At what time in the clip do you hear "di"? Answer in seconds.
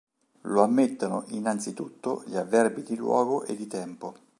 2.81-2.95, 3.55-3.67